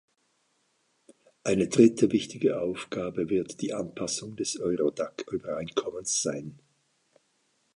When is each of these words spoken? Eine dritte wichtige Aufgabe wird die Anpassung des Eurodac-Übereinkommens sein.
Eine 1.43 1.67
dritte 1.67 2.11
wichtige 2.11 2.59
Aufgabe 2.59 3.29
wird 3.29 3.61
die 3.61 3.71
Anpassung 3.75 4.35
des 4.35 4.59
Eurodac-Übereinkommens 4.59 6.23
sein. 6.23 6.57